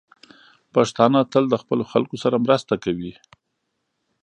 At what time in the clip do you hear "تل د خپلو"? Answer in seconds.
1.31-1.83